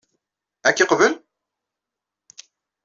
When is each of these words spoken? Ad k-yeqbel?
Ad 0.67 0.73
k-yeqbel? 0.75 1.13